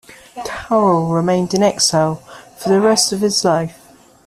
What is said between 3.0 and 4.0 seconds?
of his life.